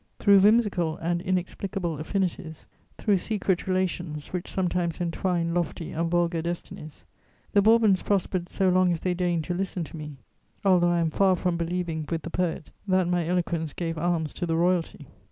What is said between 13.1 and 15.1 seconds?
eloquence gave alms to the Royalty."